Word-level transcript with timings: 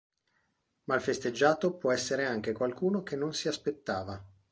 Ma 0.85 0.95
il 0.95 1.01
festeggiato 1.01 1.75
può 1.75 1.91
essere 1.91 2.25
anche 2.25 2.53
qualcuno 2.53 3.03
che 3.03 3.15
non 3.15 3.33
si 3.35 3.47
aspettava! 3.47 4.19